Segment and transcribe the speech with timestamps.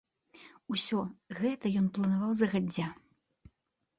[0.75, 1.01] Усё
[1.41, 2.87] гэта ён планаваў загадзя.